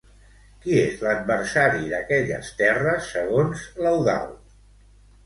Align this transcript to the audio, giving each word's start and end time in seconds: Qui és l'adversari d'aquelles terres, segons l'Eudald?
Qui 0.61 0.77
és 0.83 1.01
l'adversari 1.07 1.91
d'aquelles 1.91 2.49
terres, 2.63 3.11
segons 3.17 3.67
l'Eudald? 3.85 4.57